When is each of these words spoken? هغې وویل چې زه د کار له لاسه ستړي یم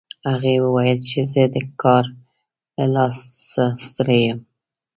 هغې 0.29 0.55
وویل 0.65 0.99
چې 1.09 1.19
زه 1.31 1.43
د 1.55 1.57
کار 1.81 2.03
له 2.77 2.85
لاسه 2.95 3.65
ستړي 3.85 4.19
یم 4.27 4.39